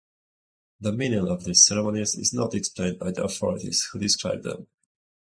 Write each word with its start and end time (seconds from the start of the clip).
The 0.79 0.93
meaning 0.93 1.27
of 1.27 1.43
these 1.43 1.63
ceremonies 1.63 2.15
is 2.15 2.33
not 2.33 2.55
explained 2.55 2.97
by 2.97 3.11
the 3.11 3.23
authorities 3.23 3.87
who 3.93 3.99
describe 3.99 4.41
them. 4.41 4.65